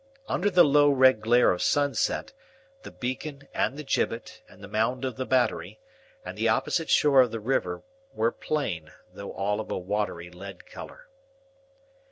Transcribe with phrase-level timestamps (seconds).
[0.27, 2.33] Under the low red glare of sunset,
[2.81, 5.79] the beacon, and the gibbet, and the mound of the Battery,
[6.25, 10.65] and the opposite shore of the river, were plain, though all of a watery lead
[10.65, 11.07] colour.